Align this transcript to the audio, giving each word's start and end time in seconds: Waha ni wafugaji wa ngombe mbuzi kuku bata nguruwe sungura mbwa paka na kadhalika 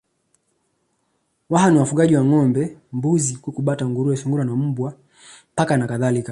Waha 1.49 1.71
ni 1.71 1.79
wafugaji 1.79 2.15
wa 2.15 2.25
ngombe 2.25 2.77
mbuzi 2.93 3.35
kuku 3.37 3.61
bata 3.61 3.87
nguruwe 3.89 4.17
sungura 4.17 4.43
mbwa 4.45 4.93
paka 5.55 5.77
na 5.77 5.87
kadhalika 5.87 6.29